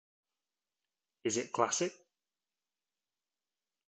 [1.23, 1.93] Is it classic?